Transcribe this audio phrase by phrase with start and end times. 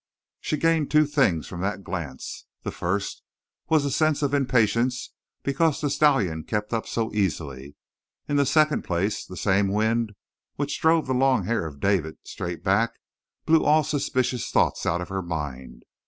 [0.39, 2.47] She gained two things from that glance.
[2.63, 3.21] The first
[3.69, 7.75] was a sense of impatience because the stallion kept up so easily;
[8.27, 10.13] in the second place, the same wind
[10.55, 12.93] which drove the long hair of David straight back
[13.45, 15.83] blew all suspicious thoughts out of her mind.